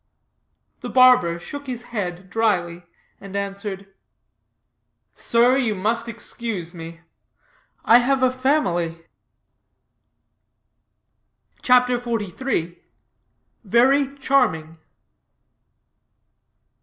[0.79, 2.87] The barber shook his head dryly,
[3.19, 3.93] and answered,
[5.13, 7.01] "Sir, you must excuse me.
[7.85, 9.05] I have a family."
[11.61, 12.79] CHAPTER XLIII
[13.63, 14.79] VERY CHARMING.